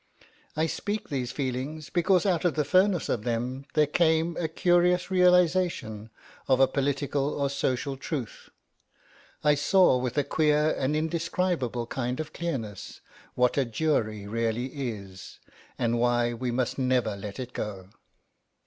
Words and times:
I 0.55 0.65
speak 0.65 1.09
these 1.09 1.31
feelings 1.31 1.91
because 1.91 2.25
out 2.25 2.43
of 2.43 2.55
the 2.55 2.65
furnace 2.65 3.07
of 3.07 3.23
them 3.23 3.67
there 3.75 3.85
came 3.85 4.35
a 4.37 4.47
curious 4.47 5.11
realisation 5.11 6.09
of 6.47 6.59
a 6.59 6.65
political 6.67 7.39
or 7.39 7.51
social 7.51 7.95
truth. 7.97 8.49
I 9.43 9.53
saw 9.53 9.99
with 9.99 10.17
a 10.17 10.23
queer 10.23 10.71
and 10.73 10.95
indescribable 10.95 11.85
kind 11.85 12.19
of 12.19 12.33
clearness 12.33 13.01
what 13.35 13.59
a 13.59 13.63
jury 13.65 14.25
really 14.25 14.89
is, 14.89 15.37
and 15.77 15.99
why 15.99 16.33
we 16.33 16.49
must 16.49 16.79
never 16.79 17.15
let 17.15 17.39
it 17.39 17.53
go. 17.53 17.89